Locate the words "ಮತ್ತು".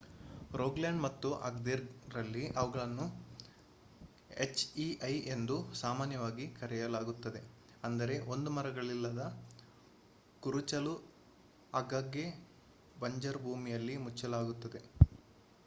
1.01-1.29